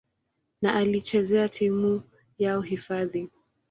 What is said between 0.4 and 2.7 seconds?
na alichezea timu yao